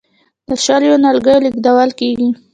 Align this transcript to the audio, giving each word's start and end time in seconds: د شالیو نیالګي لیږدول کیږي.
د 0.47 0.49
شالیو 0.63 0.95
نیالګي 1.03 1.35
لیږدول 1.43 1.89
کیږي. 1.99 2.29